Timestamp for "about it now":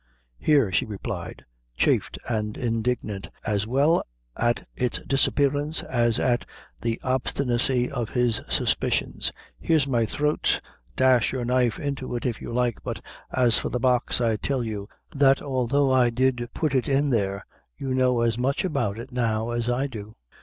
18.65-19.51